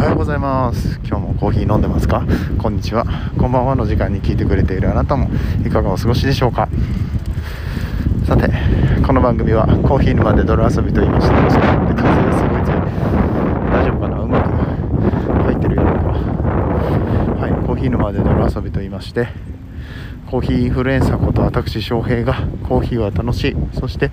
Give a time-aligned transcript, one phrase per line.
[0.00, 0.98] はようございます。
[1.04, 2.24] 今日もコーヒー飲んでますか？
[2.58, 3.04] こんにちは。
[3.38, 5.28] こんばんはの時間に聞いてくれているあなたも
[5.62, 6.70] いかがお過ごしでしょうか？
[8.26, 8.50] さて
[9.06, 12.80] この番組はコーヒー沼で泥遊びと言いまして風がすごい強い。
[13.70, 14.22] 大丈夫かな？
[14.22, 14.48] うまく
[15.42, 19.28] 入ってるよはいコーヒー沼で泥遊びと言いまして
[20.30, 22.36] コーヒーインフルエンサーこと私翔平が
[22.66, 23.56] コーヒーは楽しい。
[23.78, 24.10] そして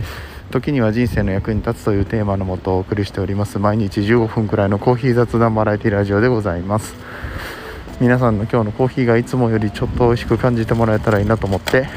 [0.52, 3.60] 時には人生の役に立つというテーマのもとお送りしております。
[3.60, 6.96] 毎日15分くらいのコーヒー雑談バラエティラジオでございます。
[8.00, 11.90] 皆さんの今日のコーヒーがいつもよりちょっと美味しく感じてもらえたらいいなと思って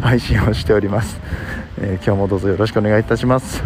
[0.00, 1.20] 配信をしております、
[1.78, 3.62] えー、今日もどうぞよろしくお願いいたします。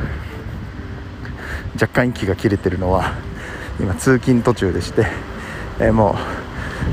[1.75, 3.15] 若干息が切れてるのは
[3.81, 5.06] 今通勤途中でして、
[5.81, 6.17] えー、も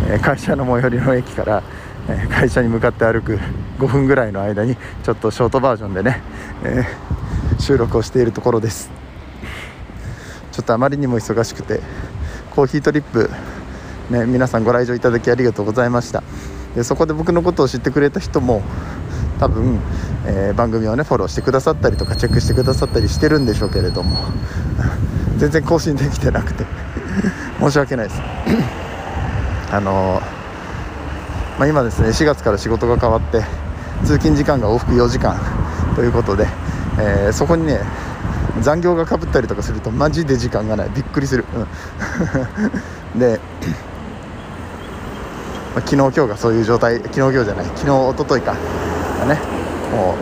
[0.08, 1.64] う、えー、会社の最寄りの駅から
[2.10, 3.40] え会社に向かって歩く
[3.78, 6.22] 5分ぐらいの間にちょっとショートバージョンでね、
[6.64, 8.90] えー、収録をしているところです。
[10.52, 11.80] ちょっとあまりにも忙しくて
[12.52, 13.30] コーヒートリップ、
[14.10, 16.24] ね、皆さんご来場いただきありがとうございました。
[16.76, 18.62] でそこで僕のことを知ってくれた人も
[19.40, 19.80] 多分、
[20.26, 24.18] えー、番組をねフォローしてくださったりとかチェックしてくださったりしてるんでしょうけれども
[25.38, 26.66] 全然更新できてなくて
[27.60, 28.22] 申し訳ないです。
[29.72, 30.39] あのー
[31.60, 33.44] まあ、今ですね4月から仕事が変わって
[34.06, 35.38] 通勤時間が往復4時間
[35.94, 36.48] ということで、
[36.98, 37.82] えー、そこにね
[38.62, 40.90] 残業がかぶったりとかするとマジで時間がない。
[40.90, 41.46] びっくりする、
[43.14, 43.40] うん、 で、
[45.76, 46.98] まあ、昨日今日がそういう状態。
[46.98, 47.66] 昨日今日じゃない。
[47.76, 48.56] 昨日一昨日か。
[49.20, 49.40] がね。
[49.92, 50.18] もう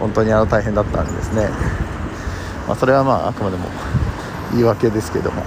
[0.00, 1.48] 本当にあの大変だったんですね、
[2.66, 3.64] まあ、それはまああくまでも
[4.52, 5.42] 言い訳ですけども。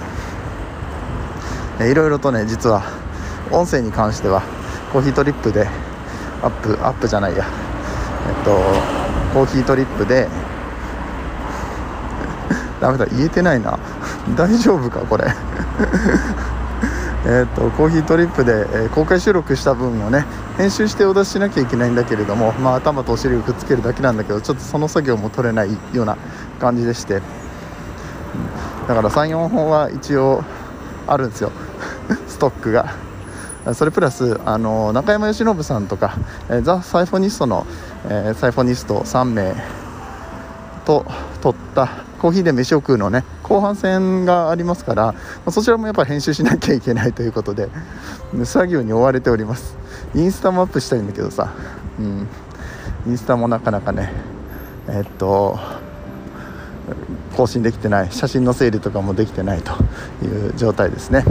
[1.80, 2.82] いろいろとね実は
[3.50, 4.42] 音声に関しては
[4.92, 5.68] コーヒートリップで
[6.42, 7.44] アップアップじゃないや。
[8.28, 8.50] えっと
[9.34, 10.28] コーヒートリップで
[12.80, 13.78] ダメだ言えてないな。
[14.36, 15.24] 大丈夫かこれ。
[17.26, 20.24] えっとコーヒートリップで、えー、公開収録した分をね
[20.56, 26.16] 編集してお出ししなきゃいけないんだけれども、まあ、頭とお尻をくっつけるだけなんだけどちょっとその作業も取れないような
[26.58, 27.20] 感じでして、
[28.88, 30.42] だから34本は一応
[31.06, 31.52] あるんですよ。
[32.26, 33.09] ストックが。
[33.74, 36.16] それプラスあの中山由伸さんとか、
[36.50, 37.66] え、ザ・サイフォニストの、
[38.08, 39.54] え、サイフォニスト3名
[40.84, 41.04] と
[41.40, 41.88] 撮った
[42.20, 47.68] コーヒーで飯を食うのね後半戦がありますからまそちらもやっぱ編集しなきゃいけないということで
[48.44, 49.76] 作業に追われております。
[50.14, 51.52] インスタもアップしたいんだけどさ、
[51.98, 52.26] うん、
[53.06, 54.12] インスタもなかなかね
[54.88, 55.58] え、っと
[57.36, 58.12] 更新できてない。
[58.12, 59.72] 写真の整理とかもできてないと
[60.24, 61.24] いう状態ですね、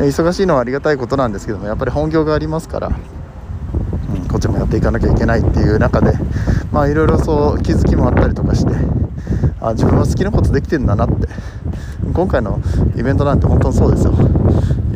[0.00, 2.90] うん、忙しいのはありがたいことなんですけどもやっぱり本業がありますから、う
[4.18, 6.12] ん、こっちもやっていかなきゃいけないっていう中で
[6.72, 8.72] まあいろいろそう気づきもあったりとかして
[9.60, 11.28] あ自分は好きなことできてんだなって
[12.12, 12.60] 今回の
[12.96, 14.14] イベントなんて本当にそうですよ。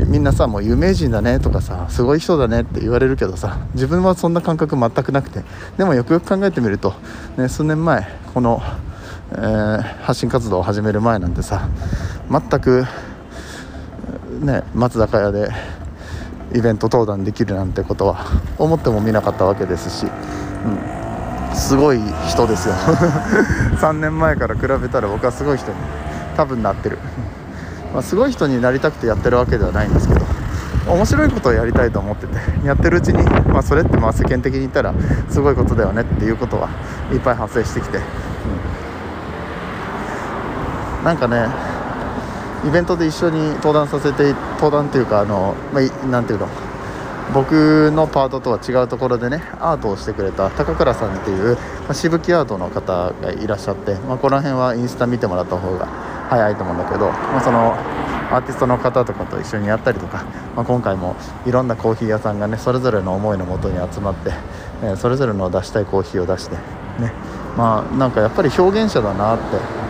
[0.07, 5.43] みんなさもう有名人だねとかさすごい人だねって言われるけどさ自分はそんな感覚全くなくて
[5.77, 6.95] でもよくよく考えてみると、
[7.37, 8.61] ね、数年前この
[9.37, 11.69] えー、発信活動を始める前なんてさ
[12.31, 12.85] 全く、
[14.41, 15.49] ね、松坂屋で
[16.55, 18.27] イベント登壇できるなんてことは
[18.59, 22.75] 思ってもみなかったわけですし、うん、すごい人ですよ。
[23.81, 25.79] 3年前から比べたら僕はすごい人に
[26.37, 26.99] 多分なってる、
[27.93, 30.25] まあ、すごい人になりたくてやってるわけではないんですけど
[30.87, 34.93] 面白いことをやりたいと思っててやってるうちに、まあ、それってまあ世間的に言ったら
[35.29, 36.69] すごいことだよねっていうことは
[37.13, 38.03] いっぱい発生してきて、うん。
[41.05, 41.47] なんかね
[42.67, 46.49] イベントで一緒に登壇させて登壇っていうかあの、まあ、なんていうの
[47.33, 55.87] 僕のパートとは違うところでねアートをしてくれた高倉さんっていう、まあ、しぶきアートの方がいらっしゃって、まあ、この辺はインスタ見てもらった方が
[56.29, 57.75] 早いと思うんだけど、まあ、その
[58.31, 60.25] アーティストの方とかと一緒にやったりとか、
[60.57, 61.17] まあ、今回も
[61.47, 64.33] いろんなコーヒー屋さんがねそれぞれの思いのもとに集まって、
[64.83, 66.57] えー、それぞれの出したいコーヒーを出して
[67.01, 67.13] ね。
[67.57, 69.84] まあなんかやっぱり表現者だなって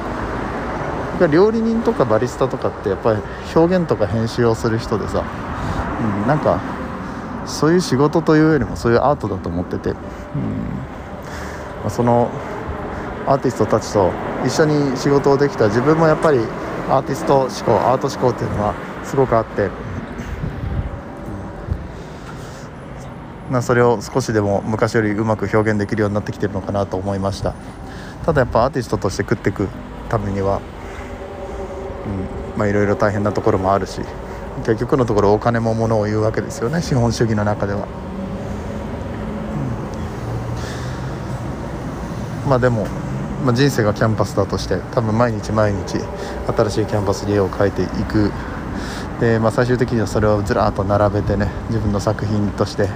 [1.30, 3.20] 料理人とかバリスタとかってやっぱり
[3.54, 5.24] 表現とか編集をする人でさ、
[6.22, 6.60] うん、なんか
[7.46, 9.96] そういう仕事というよりもそういうアートだと思ってて、うん。
[11.84, 12.30] まその
[13.26, 14.10] アーティストたちと
[14.44, 16.40] 一緒に仕事をできた自分もやっぱり
[16.90, 18.74] アーティスト思考アート思考っていうのは
[19.04, 19.70] すごくあって、
[23.50, 27.54] まあ、それを少しでも昔よりうまく表現できるようになってきてるのかなと思いました。
[28.26, 29.68] ただやっぱアーティストとして食っていく
[30.08, 30.60] ためには
[32.06, 32.08] う
[32.40, 32.58] ん。
[32.58, 34.00] まあいろいろ大変なところもあるし
[34.64, 37.88] 結局のところお金もものを言うわけですよね資本主義の中では、
[42.44, 42.86] うん、まあでも
[43.44, 45.98] まあ、人生がキャンバスだとして多分毎日毎日
[46.46, 48.32] 新しいキャンバスに絵を描いていく。
[49.20, 52.88] で、まあ、最終的にはそれをずらっと並べてね自分の作品として、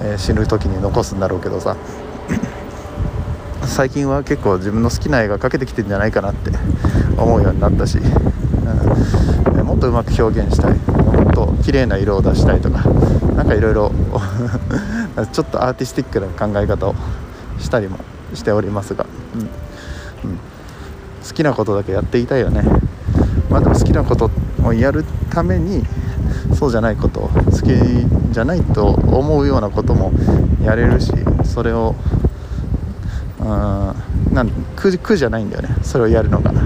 [0.00, 1.76] えー、死ぬ時に残すんだろうけどさ。
[3.66, 6.50] 最近は結構自分の好きな絵が描けてきてんじゃないかなって
[7.16, 10.74] 思うようになったし、うん、もっとうまく表現したい。
[10.74, 12.82] もっと綺麗な色を出したいとか
[13.36, 13.92] 何かいろいろ
[15.32, 16.94] ちょっとアーティスティックな考え方を
[17.58, 17.98] したりも
[18.34, 19.40] しておりますが、うん。
[19.40, 19.44] う
[20.34, 20.38] ん、
[21.26, 22.62] 好きなことだけやっていたいよね。
[23.50, 24.30] まあでも好きなこと
[24.64, 25.84] をやるために
[26.54, 27.72] そうじゃないこと好き
[28.32, 30.12] じゃないと思うようなことも
[30.64, 31.12] やれるし
[31.44, 31.94] それを
[33.42, 34.34] うん。
[34.34, 35.76] なん苦苦じゃないんだよね。
[35.82, 36.56] それをやるのが、うん、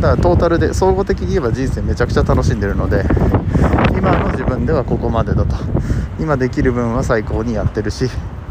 [0.00, 3.04] だからトータルで総合的に言えば人生めちゃくちゃ楽しんでるので
[3.96, 5.56] 今の自分ではここまでだと。
[6.20, 8.08] 今できる分は最高にやってるし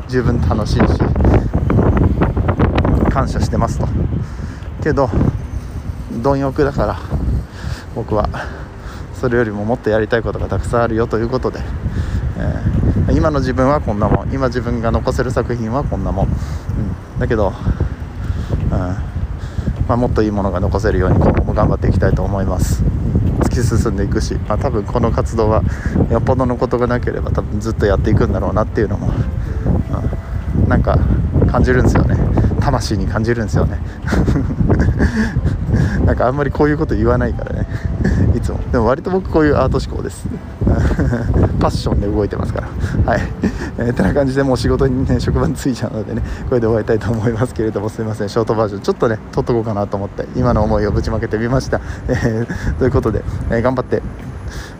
[0.10, 0.81] 十分楽しいし
[3.10, 3.88] 感謝してますと。
[4.84, 5.10] けど
[6.22, 7.00] 貪欲だから
[7.95, 8.27] 僕は
[9.13, 11.60] それよりももっとやりたいことがたくさんあるよということで、
[13.08, 14.34] えー、今の自分はこんなもん。
[14.34, 17.54] 今自分が残せる作品はこんなもん、うん、だけど、
[18.72, 19.12] うん。
[19.88, 22.84] まあ、もっといいものが残せるように今後も頑張っていきたいと思います。
[23.42, 25.64] 突き進んでいくし、まあ、多分この活動は
[26.10, 29.12] よっぽどのことがなければ多分ずっとやっていくんだろうなっていうのも、
[30.56, 30.98] うん、なんか
[31.52, 32.16] 感じるんですよね。
[32.62, 33.80] 魂に感じるんですよね。
[36.06, 37.68] なんかあんまりこういうこと言わないからね。
[38.36, 38.60] いつも。
[38.72, 40.26] でも割と僕こういうアート思考です。
[41.60, 42.68] パッションで動いてますから。
[43.12, 43.22] はい、
[43.78, 48.30] えー、てな感じでもう仕事にね職場に着いちゃうのでねこれで終わりたいと思いますけれどもすいません。
[48.30, 48.82] ショートバージョン。
[48.82, 54.02] ちょっとね撮っとこうかなと思って今の思いをぶちまけてみました、えー、ということで、えー、頑張って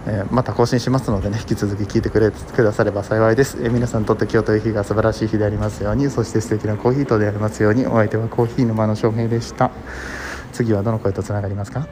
[0.08, 9.70] えー、また更新しますのでね引き続き聞いてくれくだされば幸いです、えー、皆さんにとって今日という日が素晴らしい日でありますようにそして素敵なコーヒーとでありますようにお相手はコーヒー沼の翔平でした。
[10.52, 11.88] 次はどの声とつながりますか？